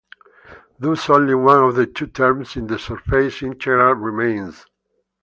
[0.79, 4.65] Thus only one of the two terms in the surface integral remains.